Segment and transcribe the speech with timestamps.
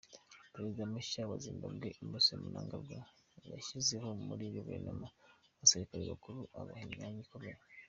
[0.53, 2.99] Perezida mushya wa Zimbabwe Emmerson Mnangagwa
[3.51, 5.07] yashyizeho muri guverinoma,
[5.55, 7.57] abasirikare bakuru abaha imyanya ikomeye.